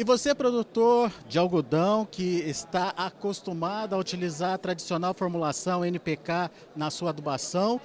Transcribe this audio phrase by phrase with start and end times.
[0.00, 6.90] E você, produtor de algodão, que está acostumado a utilizar a tradicional formulação NPK na
[6.90, 7.78] sua adubação,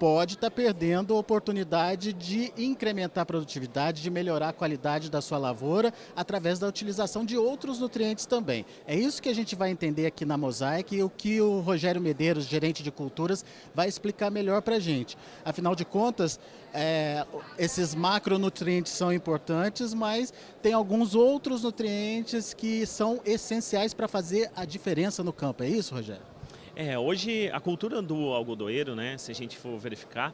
[0.00, 5.20] pode estar tá perdendo a oportunidade de incrementar a produtividade, de melhorar a qualidade da
[5.20, 8.64] sua lavoura através da utilização de outros nutrientes também.
[8.86, 12.00] É isso que a gente vai entender aqui na Mosaic e o que o Rogério
[12.00, 13.44] Medeiros, gerente de culturas,
[13.74, 15.18] vai explicar melhor para a gente.
[15.44, 16.40] Afinal de contas,
[16.72, 17.26] é,
[17.58, 24.64] esses macronutrientes são importantes, mas tem alguns outros nutrientes que são essenciais para fazer a
[24.64, 25.62] diferença no campo.
[25.62, 26.29] É isso, Rogério?
[26.76, 30.32] É, hoje a cultura do algodoeiro, né, se a gente for verificar,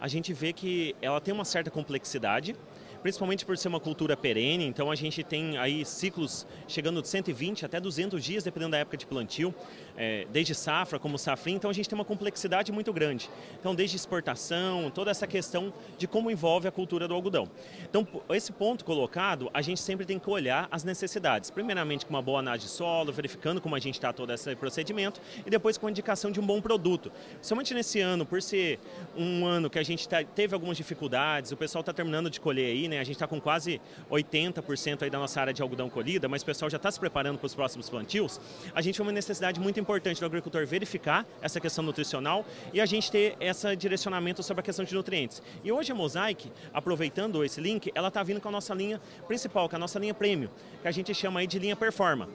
[0.00, 2.54] a gente vê que ela tem uma certa complexidade,
[3.02, 7.64] principalmente por ser uma cultura perene, então a gente tem aí ciclos chegando de 120
[7.64, 9.54] até 200 dias, dependendo da época de plantio,
[9.96, 13.30] é, desde safra como safra, então a gente tem uma complexidade muito grande.
[13.58, 17.48] Então, desde exportação, toda essa questão de como envolve a cultura do algodão.
[17.82, 21.50] Então, esse ponto colocado, a gente sempre tem que olhar as necessidades.
[21.50, 25.20] Primeiramente com uma boa análise de solo, verificando como a gente está todo esse procedimento,
[25.46, 27.12] e depois com a indicação de um bom produto.
[27.40, 28.78] Somente nesse ano, por ser
[29.16, 32.70] um ano que a gente tá, teve algumas dificuldades, o pessoal está terminando de colher
[32.70, 32.98] aí, né?
[32.98, 36.46] A gente está com quase 80% aí da nossa área de algodão colhida, mas o
[36.46, 38.40] pessoal já está se preparando para os próximos plantios.
[38.74, 42.86] A gente tem uma necessidade muito importante do agricultor verificar essa questão nutricional e a
[42.86, 45.42] gente ter esse direcionamento sobre a questão de nutrientes.
[45.62, 49.68] E hoje a Mosaic, aproveitando esse link, ela está vindo com a nossa linha principal,
[49.72, 50.50] é a nossa linha Premium,
[50.82, 52.28] que a gente chama aí de linha Performa.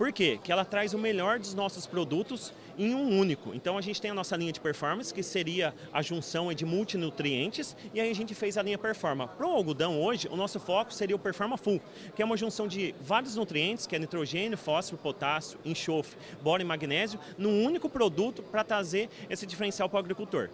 [0.00, 0.40] Por quê?
[0.42, 3.54] Que ela traz o melhor dos nossos produtos em um único.
[3.54, 7.76] Então a gente tem a nossa linha de performance, que seria a junção de multinutrientes,
[7.92, 9.28] e aí a gente fez a linha Performa.
[9.28, 11.82] Para o algodão hoje, o nosso foco seria o Performa Full,
[12.16, 16.64] que é uma junção de vários nutrientes, que é nitrogênio, fósforo, potássio, enxofre, boro e
[16.64, 20.48] magnésio, num único produto para trazer esse diferencial para o agricultor.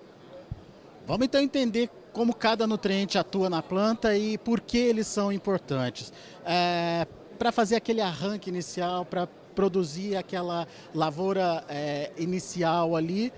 [1.07, 6.13] Vamos então entender como cada nutriente atua na planta e por que eles são importantes.
[6.45, 7.07] É,
[7.37, 13.33] para fazer aquele arranque inicial, para produzir aquela lavoura é, inicial ali,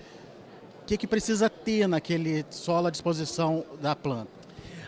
[0.81, 4.31] o que, que precisa ter naquele solo à disposição da planta?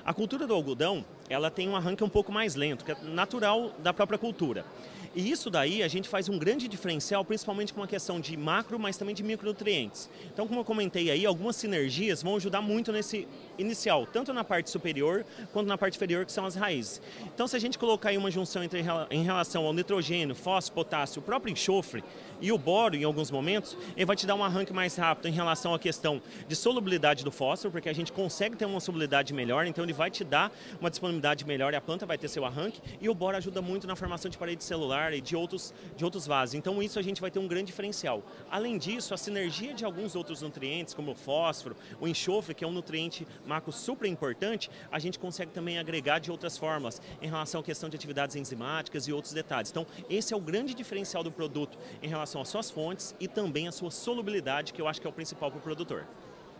[0.03, 3.71] A cultura do algodão, ela tem um arranque um pouco mais lento, que é natural
[3.79, 4.65] da própria cultura.
[5.13, 8.79] E isso daí a gente faz um grande diferencial, principalmente com a questão de macro,
[8.79, 10.09] mas também de micronutrientes.
[10.33, 13.27] Então, como eu comentei aí, algumas sinergias vão ajudar muito nesse
[13.57, 17.01] inicial, tanto na parte superior quanto na parte inferior, que são as raízes.
[17.25, 21.19] Então, se a gente colocar aí uma junção entre, em relação ao nitrogênio, fósforo, potássio,
[21.19, 22.01] o próprio enxofre
[22.39, 25.33] e o boro, em alguns momentos, ele vai te dar um arranque mais rápido em
[25.33, 29.65] relação à questão de solubilidade do fósforo, porque a gente consegue ter uma solubilidade melhor,
[29.67, 32.81] então ele vai te dar uma disponibilidade melhor e a planta vai ter seu arranque.
[33.01, 36.27] E o boro ajuda muito na formação de parede celular e de outros, de outros
[36.27, 36.55] vasos.
[36.55, 38.23] Então isso a gente vai ter um grande diferencial.
[38.49, 42.67] Além disso, a sinergia de alguns outros nutrientes, como o fósforo, o enxofre, que é
[42.67, 47.61] um nutriente macro super importante, a gente consegue também agregar de outras formas, em relação
[47.61, 49.71] à questão de atividades enzimáticas e outros detalhes.
[49.71, 53.67] Então esse é o grande diferencial do produto em relação às suas fontes e também
[53.67, 56.05] à sua solubilidade, que eu acho que é o principal para o produtor.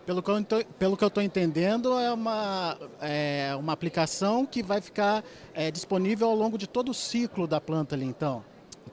[0.06, 4.63] Pelo que, eu tô, pelo que eu estou entendendo, é uma, é uma aplicação que
[4.63, 5.23] vai ficar
[5.53, 8.44] é, disponível ao longo de todo o ciclo da planta ali, então.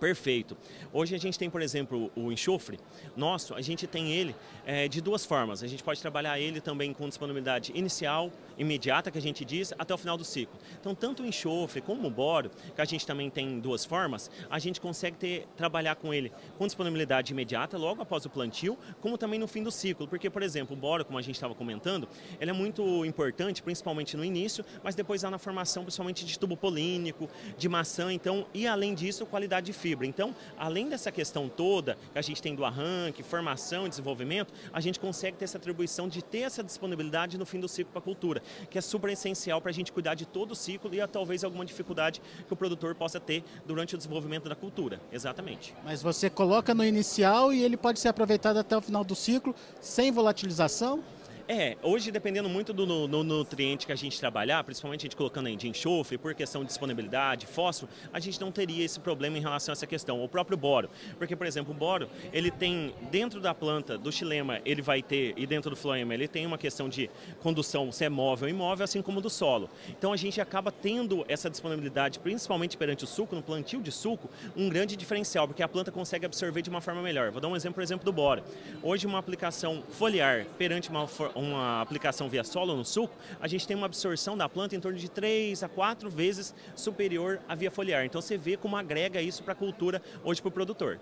[0.00, 0.56] Perfeito.
[0.92, 2.78] Hoje a gente tem, por exemplo, o enxofre
[3.16, 5.62] nosso, a gente tem ele é, de duas formas.
[5.62, 9.92] A gente pode trabalhar ele também com disponibilidade inicial, imediata, que a gente diz, até
[9.92, 10.56] o final do ciclo.
[10.81, 14.58] Então, tanto o enxofre como o boro, que a gente também tem duas formas, a
[14.60, 19.38] gente consegue ter, trabalhar com ele com disponibilidade imediata, logo após o plantio, como também
[19.38, 20.06] no fim do ciclo.
[20.06, 22.08] Porque, por exemplo, o boro, como a gente estava comentando,
[22.41, 26.56] ele é muito importante, principalmente no início, mas depois lá na formação, principalmente de tubo
[26.56, 30.06] polínico, de maçã, então, e além disso, qualidade de fibra.
[30.06, 34.81] Então, além dessa questão toda que a gente tem do arranque, formação e desenvolvimento, a
[34.81, 38.03] gente consegue ter essa atribuição de ter essa disponibilidade no fim do ciclo para a
[38.03, 41.43] cultura, que é super essencial para a gente cuidar de todo o ciclo e talvez
[41.43, 45.00] alguma dificuldade que o produtor possa ter durante o desenvolvimento da cultura.
[45.10, 45.75] Exatamente.
[45.84, 49.55] Mas você coloca no inicial e ele pode ser aproveitado até o final do ciclo
[49.81, 51.03] sem volatilização?
[51.50, 52.84] É, hoje dependendo muito do
[53.25, 57.46] nutriente que a gente trabalhar, principalmente a gente colocando de enxofre, por questão de disponibilidade,
[57.46, 60.23] fósforo, a gente não teria esse problema em relação a essa questão.
[60.23, 64.61] O próprio boro, porque por exemplo, o boro, ele tem dentro da planta do xilema,
[64.62, 67.08] ele vai ter, e dentro do floema, ele tem uma questão de
[67.40, 69.70] condução, se é móvel ou imóvel, assim como do solo.
[69.88, 74.28] Então a gente acaba tendo essa disponibilidade, principalmente perante o suco, no plantio de suco,
[74.55, 77.31] um grande diferencial, porque a planta consegue absorver de uma forma melhor.
[77.31, 78.43] Vou dar um exemplo, por exemplo, do boro.
[78.82, 81.08] Hoje uma aplicação foliar perante uma,
[81.38, 84.99] uma aplicação via solo no suco, a gente tem uma absorção da planta em torno
[84.99, 88.05] de 3 a 4 vezes superior à via foliar.
[88.05, 91.00] Então você vê como agrega isso para a cultura hoje para o produtor.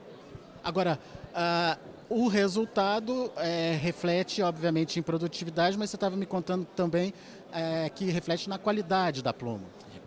[0.63, 0.99] Agora,
[1.33, 7.13] uh, o resultado é, reflete, obviamente, em produtividade, mas você estava me contando também
[7.53, 9.65] é, que reflete na qualidade da pluma.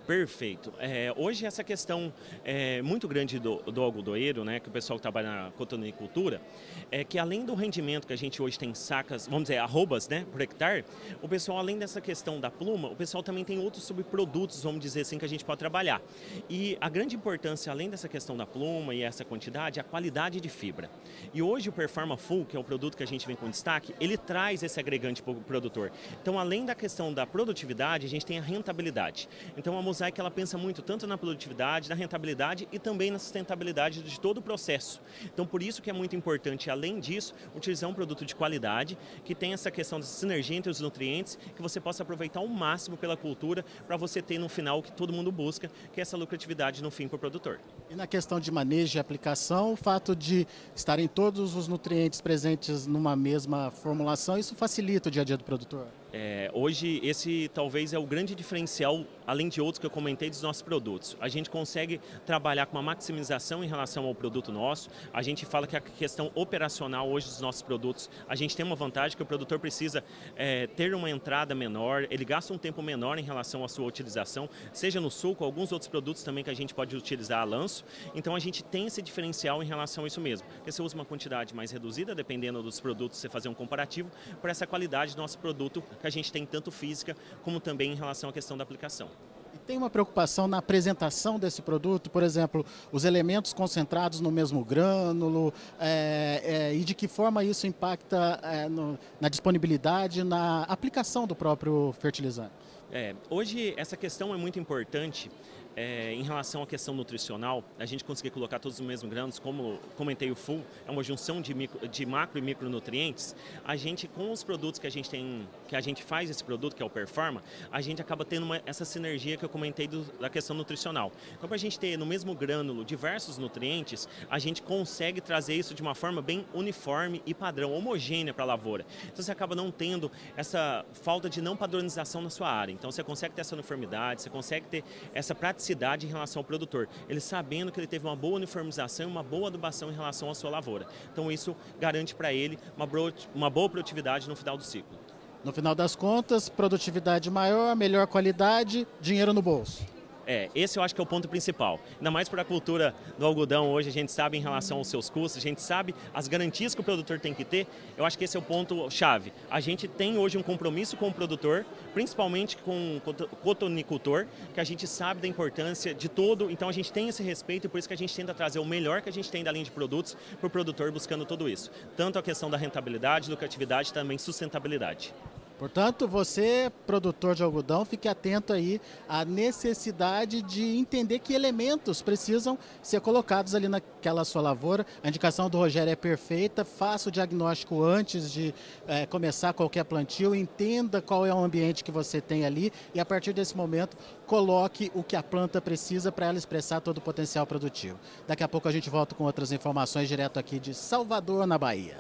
[0.09, 0.73] Perfeito.
[0.79, 2.11] É, hoje essa questão
[2.43, 6.41] é muito grande do, do algodoeiro, né, que o pessoal que trabalha na cotonicultura,
[6.89, 10.25] é que além do rendimento que a gente hoje tem sacas, vamos dizer, arrobas né,
[10.31, 10.83] por hectare,
[11.21, 15.01] o pessoal, além dessa questão da pluma, o pessoal também tem outros subprodutos, vamos dizer
[15.01, 16.01] assim, que a gente pode trabalhar.
[16.49, 20.41] E a grande importância, além dessa questão da pluma e essa quantidade, é a qualidade
[20.41, 20.89] de fibra.
[21.31, 23.93] E hoje o Performa Full, que é o produto que a gente vem com destaque,
[23.99, 25.91] ele traz esse agregante para o produtor.
[26.19, 29.29] Então, além da questão da produtividade, a gente tem a rentabilidade.
[29.55, 34.01] Então, a Mosaic ela pensa muito tanto na produtividade, na rentabilidade e também na sustentabilidade
[34.01, 35.01] de todo o processo.
[35.25, 39.35] Então, por isso que é muito importante, além disso, utilizar um produto de qualidade que
[39.35, 43.17] tem essa questão da sinergia entre os nutrientes, que você possa aproveitar ao máximo pela
[43.17, 46.81] cultura para você ter no final o que todo mundo busca, que é essa lucratividade
[46.81, 47.59] no fim para o produtor.
[47.89, 52.87] E na questão de manejo e aplicação, o fato de estarem todos os nutrientes presentes
[52.87, 55.87] numa mesma formulação, isso facilita o dia a dia do produtor?
[56.11, 60.41] É, hoje, esse talvez é o grande diferencial, além de outros que eu comentei, dos
[60.41, 61.15] nossos produtos.
[61.21, 64.89] A gente consegue trabalhar com uma maximização em relação ao produto nosso.
[65.13, 68.75] A gente fala que a questão operacional hoje dos nossos produtos, a gente tem uma
[68.75, 70.03] vantagem que o produtor precisa
[70.35, 74.49] é, ter uma entrada menor, ele gasta um tempo menor em relação à sua utilização,
[74.73, 77.85] seja no suco, alguns outros produtos também que a gente pode utilizar a lanço.
[78.15, 80.47] Então, a gente tem esse diferencial em relação a isso mesmo.
[80.55, 84.09] Porque você usa uma quantidade mais reduzida, dependendo dos produtos, você fazer um comparativo,
[84.41, 87.95] para essa qualidade do nosso produto que a gente tem tanto física como também em
[87.95, 89.09] relação à questão da aplicação.
[89.53, 94.63] E tem uma preocupação na apresentação desse produto, por exemplo, os elementos concentrados no mesmo
[94.63, 101.25] grânulo, é, é, e de que forma isso impacta é, no, na disponibilidade, na aplicação
[101.25, 102.51] do próprio fertilizante?
[102.91, 105.29] É, hoje essa questão é muito importante
[105.75, 109.79] é, em relação à questão nutricional, a gente conseguir colocar todos os mesmos grãos, como
[109.95, 113.35] comentei o full, é uma junção de, micro, de macro e micronutrientes,
[113.65, 116.75] a gente com os produtos que a gente tem, que a gente faz esse produto,
[116.75, 120.01] que é o Performa, a gente acaba tendo uma, essa sinergia que eu comentei do,
[120.19, 121.11] da questão nutricional.
[121.37, 125.73] Então, para a gente ter no mesmo grânulo diversos nutrientes, a gente consegue trazer isso
[125.73, 128.85] de uma forma bem uniforme e padrão, homogênea para a lavoura.
[129.05, 132.73] Então, você acaba não tendo essa falta de não padronização na sua área.
[132.73, 134.83] Então, você consegue ter essa uniformidade, você consegue ter
[135.13, 136.87] essa praticidade praticidade em relação ao produtor.
[137.09, 140.33] Ele sabendo que ele teve uma boa uniformização e uma boa adubação em relação à
[140.33, 140.87] sua lavoura.
[141.11, 142.87] Então isso garante para ele uma
[143.35, 144.97] uma boa produtividade no final do ciclo.
[145.43, 149.85] No final das contas, produtividade maior, melhor qualidade, dinheiro no bolso.
[150.31, 151.79] É, esse eu acho que é o ponto principal.
[151.97, 155.09] Ainda mais para a cultura do algodão hoje, a gente sabe em relação aos seus
[155.09, 157.65] custos, a gente sabe as garantias que o produtor tem que ter.
[157.97, 159.33] Eu acho que esse é o ponto chave.
[159.49, 161.65] A gente tem hoje um compromisso com o produtor,
[161.95, 166.51] principalmente com o cotonicultor, que a gente sabe da importância de todo.
[166.51, 168.65] Então a gente tem esse respeito e por isso que a gente tenta trazer o
[168.65, 171.71] melhor que a gente tem da linha de produtos para o produtor buscando tudo isso.
[171.97, 175.11] Tanto a questão da rentabilidade, lucratividade, também sustentabilidade.
[175.59, 178.79] Portanto, você, produtor de algodão, fique atento aí
[179.09, 184.85] à necessidade de entender que elementos precisam ser colocados ali naquela sua lavoura.
[185.03, 188.55] A indicação do Rogério é perfeita, faça o diagnóstico antes de
[188.87, 193.05] é, começar qualquer plantio, entenda qual é o ambiente que você tem ali e a
[193.05, 197.45] partir desse momento coloque o que a planta precisa para ela expressar todo o potencial
[197.45, 197.99] produtivo.
[198.25, 201.97] Daqui a pouco a gente volta com outras informações direto aqui de Salvador, na Bahia.